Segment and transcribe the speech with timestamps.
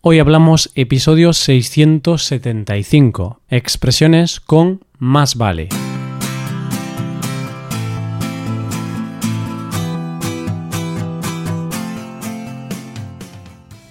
[0.00, 5.70] Hoy hablamos episodio 675, expresiones con más vale.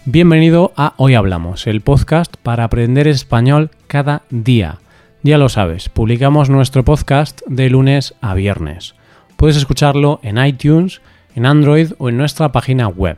[0.05, 4.77] Bienvenido a Hoy Hablamos, el podcast para aprender español cada día.
[5.23, 8.95] Ya lo sabes, publicamos nuestro podcast de lunes a viernes.
[9.35, 11.01] Puedes escucharlo en iTunes,
[11.35, 13.17] en Android o en nuestra página web.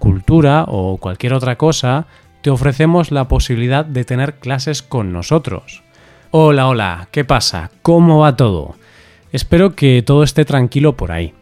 [0.00, 2.06] cultura o cualquier otra cosa,
[2.40, 5.84] te ofrecemos la posibilidad de tener clases con nosotros.
[6.32, 7.70] Hola, hola, ¿qué pasa?
[7.82, 8.74] ¿Cómo va todo?
[9.30, 11.34] Espero que todo esté tranquilo por ahí.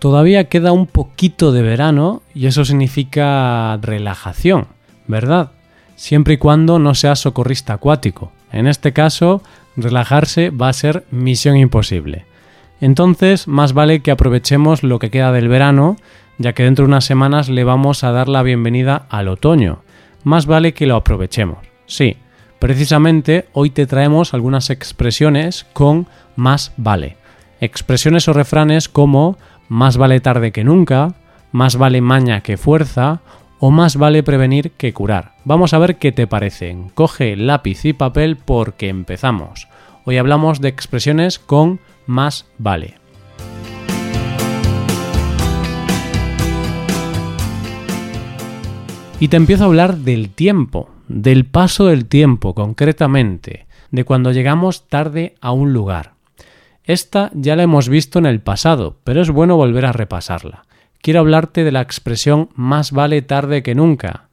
[0.00, 4.66] Todavía queda un poquito de verano y eso significa relajación,
[5.06, 5.52] ¿verdad?
[5.94, 8.32] Siempre y cuando no seas socorrista acuático.
[8.50, 9.42] En este caso,
[9.76, 12.24] relajarse va a ser misión imposible.
[12.80, 15.96] Entonces, más vale que aprovechemos lo que queda del verano
[16.38, 19.82] ya que dentro de unas semanas le vamos a dar la bienvenida al otoño.
[20.24, 21.58] Más vale que lo aprovechemos.
[21.86, 22.16] Sí,
[22.58, 27.16] precisamente hoy te traemos algunas expresiones con más vale.
[27.60, 31.14] Expresiones o refranes como más vale tarde que nunca,
[31.52, 33.20] más vale maña que fuerza
[33.58, 35.32] o más vale prevenir que curar.
[35.44, 36.90] Vamos a ver qué te parecen.
[36.90, 39.68] Coge lápiz y papel porque empezamos.
[40.04, 43.05] Hoy hablamos de expresiones con más vale.
[49.18, 54.88] Y te empiezo a hablar del tiempo, del paso del tiempo concretamente, de cuando llegamos
[54.88, 56.12] tarde a un lugar.
[56.84, 60.64] Esta ya la hemos visto en el pasado, pero es bueno volver a repasarla.
[61.00, 64.28] Quiero hablarte de la expresión más vale tarde que nunca.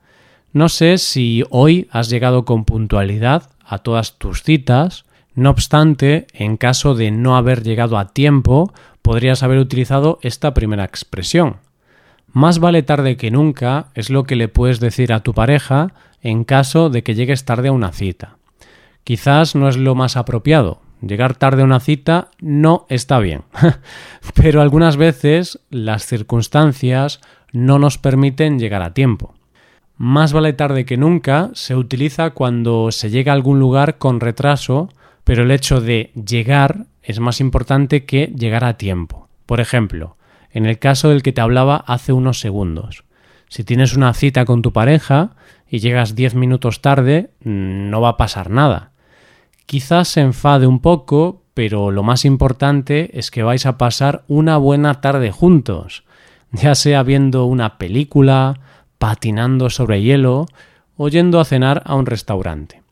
[0.52, 6.58] No sé si hoy has llegado con puntualidad a todas tus citas, no obstante, en
[6.58, 11.58] caso de no haber llegado a tiempo, podrías haber utilizado esta primera expresión.
[12.34, 16.44] Más vale tarde que nunca es lo que le puedes decir a tu pareja en
[16.44, 18.38] caso de que llegues tarde a una cita.
[19.04, 20.82] Quizás no es lo más apropiado.
[21.00, 23.44] Llegar tarde a una cita no está bien.
[24.34, 27.22] Pero algunas veces las circunstancias
[27.52, 29.36] no nos permiten llegar a tiempo.
[29.96, 34.90] Más vale tarde que nunca se utiliza cuando se llega a algún lugar con retraso,
[35.24, 39.28] pero el hecho de llegar es más importante que llegar a tiempo.
[39.46, 40.18] Por ejemplo,
[40.54, 43.04] en el caso del que te hablaba hace unos segundos.
[43.50, 45.36] Si tienes una cita con tu pareja
[45.68, 48.92] y llegas 10 minutos tarde, mm, no va a pasar nada.
[49.66, 54.58] Quizás se enfade un poco, pero lo más importante es que vais a pasar una
[54.58, 56.04] buena tarde juntos,
[56.52, 58.60] ya sea viendo una película,
[58.98, 60.46] patinando sobre hielo
[60.96, 62.84] o yendo a cenar a un restaurante.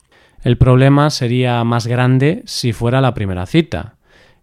[0.43, 3.95] El problema sería más grande si fuera la primera cita.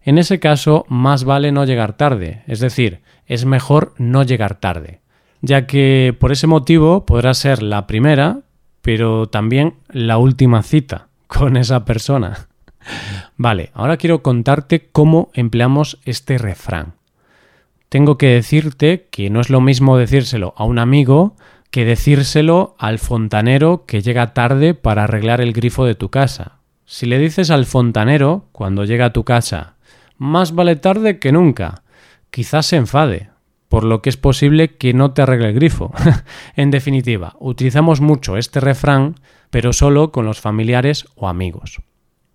[0.03, 5.01] En ese caso, más vale no llegar tarde, es decir, es mejor no llegar tarde,
[5.41, 8.39] ya que por ese motivo podrá ser la primera,
[8.81, 12.47] pero también la última cita con esa persona.
[13.37, 16.93] Vale, ahora quiero contarte cómo empleamos este refrán.
[17.89, 21.35] Tengo que decirte que no es lo mismo decírselo a un amigo
[21.71, 26.59] que decírselo al fontanero que llega tarde para arreglar el grifo de tu casa.
[26.85, 29.75] Si le dices al fontanero, cuando llega a tu casa,
[30.19, 31.81] más vale tarde que nunca,
[32.29, 33.31] quizás se enfade,
[33.69, 35.91] por lo que es posible que no te arregle el grifo.
[36.55, 39.15] en definitiva, utilizamos mucho este refrán,
[39.49, 41.81] pero solo con los familiares o amigos.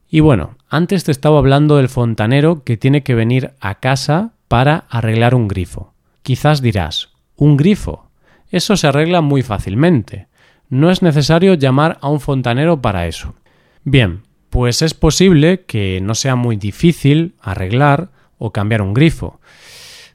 [0.08, 4.84] Y bueno, antes te estaba hablando del fontanero que tiene que venir a casa para
[4.88, 5.92] arreglar un grifo.
[6.22, 8.10] Quizás dirás, ¿un grifo?
[8.50, 10.28] Eso se arregla muy fácilmente.
[10.68, 13.34] No es necesario llamar a un fontanero para eso.
[13.82, 14.22] Bien,
[14.54, 19.40] pues es posible que no sea muy difícil arreglar o cambiar un grifo.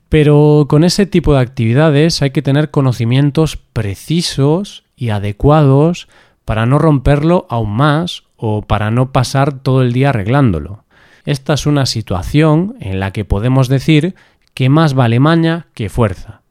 [0.08, 6.08] Pero con ese tipo de actividades hay que tener conocimientos precisos y adecuados
[6.46, 10.86] para no romperlo aún más o para no pasar todo el día arreglándolo.
[11.26, 14.16] Esta es una situación en la que podemos decir
[14.54, 16.44] que más vale maña que fuerza.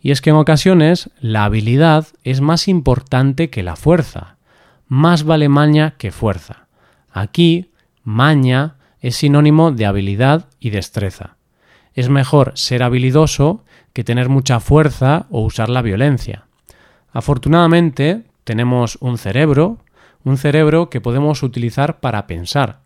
[0.00, 4.36] Y es que en ocasiones la habilidad es más importante que la fuerza.
[4.86, 6.61] Más vale maña que fuerza.
[7.12, 7.70] Aquí,
[8.02, 11.36] maña es sinónimo de habilidad y destreza.
[11.94, 16.46] Es mejor ser habilidoso que tener mucha fuerza o usar la violencia.
[17.12, 19.78] Afortunadamente, tenemos un cerebro,
[20.24, 22.80] un cerebro que podemos utilizar para pensar.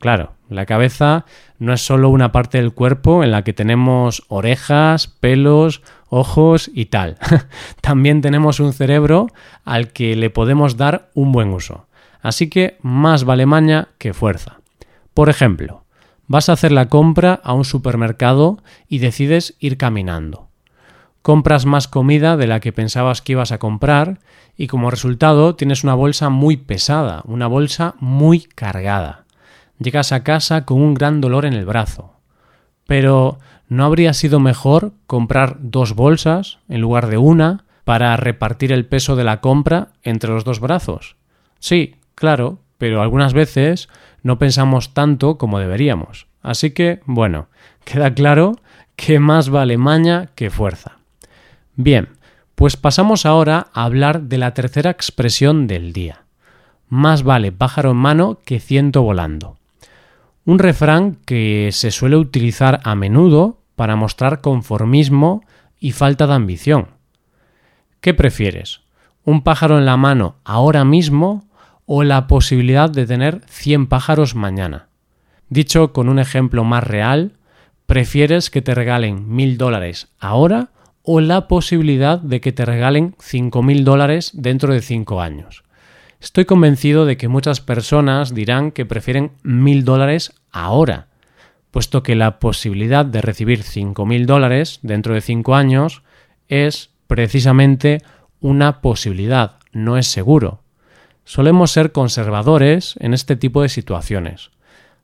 [0.00, 1.24] Claro, la cabeza
[1.58, 6.86] no es solo una parte del cuerpo en la que tenemos orejas, pelos, ojos y
[6.86, 7.18] tal.
[7.80, 9.26] También tenemos un cerebro
[9.64, 11.87] al que le podemos dar un buen uso.
[12.20, 14.60] Así que más vale maña que fuerza.
[15.14, 15.84] Por ejemplo,
[16.26, 20.48] vas a hacer la compra a un supermercado y decides ir caminando
[21.28, 24.18] compras más comida de la que pensabas que ibas a comprar
[24.56, 29.26] y como resultado tienes una bolsa muy pesada, una bolsa muy cargada.
[29.78, 32.14] Llegas a casa con un gran dolor en el brazo.
[32.86, 38.86] Pero ¿no habría sido mejor comprar dos bolsas en lugar de una para repartir el
[38.86, 41.16] peso de la compra entre los dos brazos?
[41.58, 43.88] Sí, claro, pero algunas veces
[44.22, 46.26] no pensamos tanto como deberíamos.
[46.42, 47.48] Así que, bueno,
[47.84, 48.60] queda claro
[48.96, 50.98] que más vale maña que fuerza.
[51.76, 52.08] Bien,
[52.54, 56.24] pues pasamos ahora a hablar de la tercera expresión del día.
[56.88, 59.56] Más vale pájaro en mano que ciento volando.
[60.44, 65.44] Un refrán que se suele utilizar a menudo para mostrar conformismo
[65.78, 66.88] y falta de ambición.
[68.00, 68.80] ¿Qué prefieres?
[69.24, 71.44] ¿Un pájaro en la mano ahora mismo
[71.88, 74.86] o la posibilidad de tener 100 pájaros mañana?
[75.48, 77.32] Dicho con un ejemplo más real,
[77.86, 80.70] ¿prefieres que te regalen mil dólares ahora
[81.10, 85.64] o la posibilidad de que te regalen 5.000 dólares dentro de 5 años.
[86.20, 91.06] Estoy convencido de que muchas personas dirán que prefieren 1.000 dólares ahora,
[91.70, 96.02] puesto que la posibilidad de recibir 5.000 dólares dentro de 5 años
[96.48, 98.02] es precisamente
[98.40, 100.60] una posibilidad, no es seguro.
[101.28, 104.48] Solemos ser conservadores en este tipo de situaciones.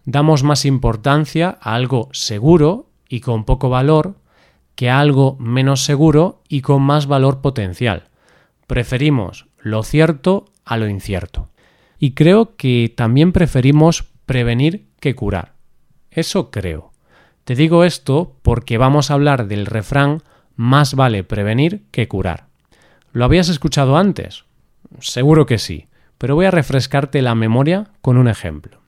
[0.06, 4.14] Damos más importancia a algo seguro y con poco valor
[4.74, 8.04] que algo menos seguro y con más valor potencial.
[8.66, 11.50] Preferimos lo cierto a lo incierto.
[11.98, 15.52] Y creo que también preferimos prevenir que curar.
[16.10, 16.92] Eso creo.
[17.44, 20.22] Te digo esto porque vamos a hablar del refrán
[20.56, 22.46] más vale prevenir que curar.
[23.12, 24.46] ¿Lo habías escuchado antes?
[25.00, 25.86] Seguro que sí,
[26.24, 28.80] pero voy a refrescarte la memoria con un ejemplo.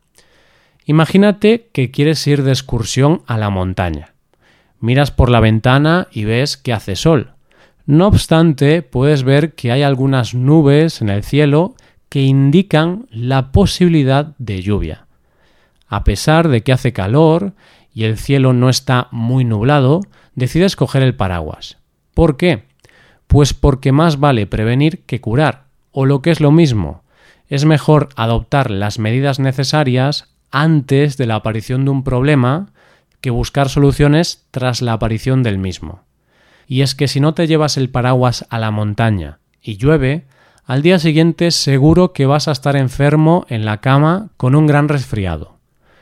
[0.86, 4.14] Imagínate que quieres ir de excursión a la montaña.
[4.80, 7.34] Miras por la ventana y ves que hace sol.
[7.84, 11.74] No obstante, puedes ver que hay algunas nubes en el cielo
[12.08, 15.06] que indican la posibilidad de lluvia.
[15.88, 17.52] A pesar de que hace calor
[17.92, 20.00] y el cielo no está muy nublado,
[20.34, 21.76] decides coger el paraguas.
[22.14, 22.62] ¿Por qué?
[23.26, 27.02] Pues porque más vale prevenir que curar, o lo que es lo mismo,
[27.48, 32.68] es mejor adoptar las medidas necesarias antes de la aparición de un problema
[33.20, 36.00] que buscar soluciones tras la aparición del mismo.
[36.66, 40.24] Y es que si no te llevas el paraguas a la montaña y llueve,
[40.64, 44.88] al día siguiente seguro que vas a estar enfermo en la cama con un gran
[44.88, 45.56] resfriado.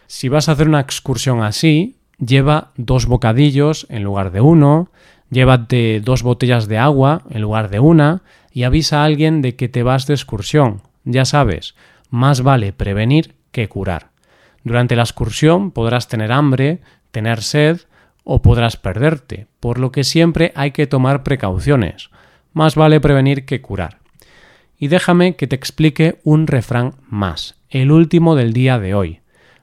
[0.06, 4.88] Si vas a hacer una excursión así, lleva dos bocadillos en lugar de uno,
[5.31, 9.69] llévate dos botellas de agua en lugar de una y avisa a alguien de que
[9.69, 10.81] te vas de excursión.
[11.05, 11.75] Ya sabes,
[12.11, 14.11] más vale prevenir que curar.
[14.62, 16.81] Durante la excursión podrás tener hambre,
[17.11, 17.81] tener sed
[18.25, 22.11] o podrás perderte, por lo que siempre hay que tomar precauciones.
[22.53, 23.99] Más vale prevenir que curar.
[24.79, 29.21] Y déjame que te explique un refrán más, el último del día de hoy.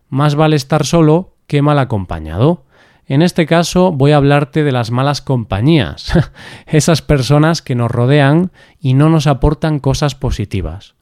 [0.10, 2.66] Más vale estar solo que mal acompañado.
[3.08, 6.14] En este caso voy a hablarte de las malas compañías,
[6.68, 10.96] esas personas que nos rodean y no nos aportan cosas positivas.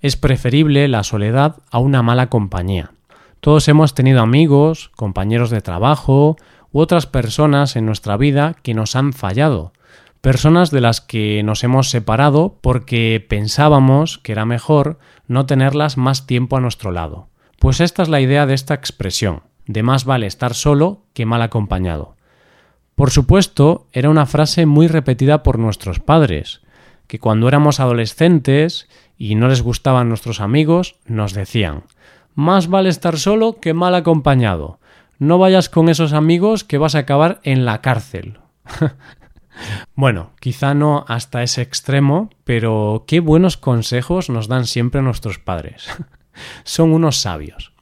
[0.00, 2.92] Es preferible la soledad a una mala compañía.
[3.40, 6.36] Todos hemos tenido amigos, compañeros de trabajo
[6.70, 9.72] u otras personas en nuestra vida que nos han fallado,
[10.20, 16.26] personas de las que nos hemos separado porque pensábamos que era mejor no tenerlas más
[16.26, 17.28] tiempo a nuestro lado.
[17.58, 21.42] Pues esta es la idea de esta expresión, de más vale estar solo que mal
[21.42, 22.14] acompañado.
[22.94, 26.60] Por supuesto, era una frase muy repetida por nuestros padres,
[27.08, 31.82] que cuando éramos adolescentes y no les gustaban nuestros amigos, nos decían
[32.38, 34.78] más vale estar solo que mal acompañado.
[35.18, 38.38] No vayas con esos amigos que vas a acabar en la cárcel.
[39.96, 45.88] bueno, quizá no hasta ese extremo, pero qué buenos consejos nos dan siempre nuestros padres.
[46.62, 47.72] Son unos sabios.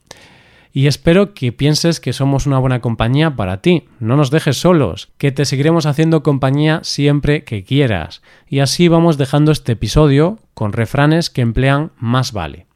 [0.77, 3.89] Y espero que pienses que somos una buena compañía para ti.
[3.99, 8.21] No nos dejes solos, que te seguiremos haciendo compañía siempre que quieras.
[8.47, 12.67] Y así vamos dejando este episodio con refranes que emplean más vale.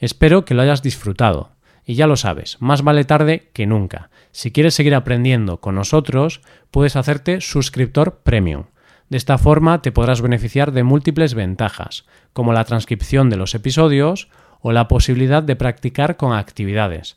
[0.00, 1.52] Espero que lo hayas disfrutado.
[1.86, 4.10] Y ya lo sabes, más vale tarde que nunca.
[4.32, 6.40] Si quieres seguir aprendiendo con nosotros,
[6.72, 8.64] puedes hacerte suscriptor premium.
[9.10, 14.28] De esta forma te podrás beneficiar de múltiples ventajas, como la transcripción de los episodios
[14.60, 17.16] o la posibilidad de practicar con actividades,